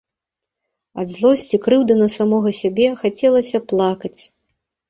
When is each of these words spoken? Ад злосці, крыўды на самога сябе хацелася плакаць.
Ад 1.03 1.07
злосці, 1.15 1.59
крыўды 1.67 1.93
на 2.01 2.07
самога 2.15 2.57
сябе 2.61 2.87
хацелася 3.03 3.57
плакаць. 3.75 4.19